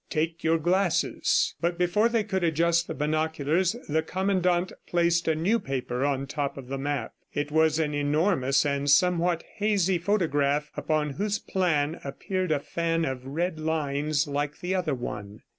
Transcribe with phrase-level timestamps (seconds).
[0.09, 5.59] "Take your glasses." But before they could adjust the binoculars, the Commandant placed a new
[5.59, 7.13] paper on top of the map.
[7.35, 13.27] It was an enormous and somewhat hazy photograph upon whose plan appeared a fan of
[13.27, 15.43] red lines like the other one.